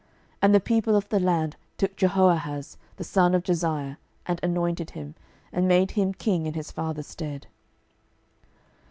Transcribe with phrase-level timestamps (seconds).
[0.41, 5.13] And the people of the land took Jehoahaz the son of Josiah, and anointed him,
[5.53, 7.45] and made him king in his father's stead.